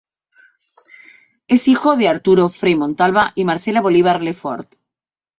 Es 1.47 1.67
hijo 1.67 1.95
de 1.95 2.07
Arturo 2.07 2.49
Frei 2.49 2.73
Montalva 2.75 3.33
y 3.35 3.45
Marcela 3.45 3.81
Bolívar 3.81 4.23
Le 4.23 4.33
Fort. 4.33 4.73